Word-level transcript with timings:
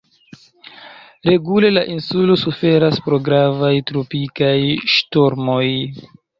Regule 1.29 1.69
la 1.75 1.83
insulo 1.97 2.39
suferas 2.45 2.99
pro 3.11 3.21
gravaj 3.29 3.71
tropikaj 3.93 4.59
ŝtormoj. 4.97 5.63